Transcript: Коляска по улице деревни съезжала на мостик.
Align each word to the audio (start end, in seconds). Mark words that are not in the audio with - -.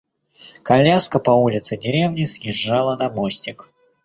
Коляска 0.63 1.19
по 1.19 1.29
улице 1.31 1.77
деревни 1.77 2.25
съезжала 2.27 2.97
на 2.97 3.09
мостик. 3.09 3.67